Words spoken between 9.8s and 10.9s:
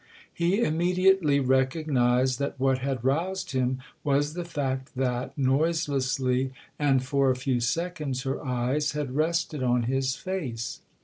his face.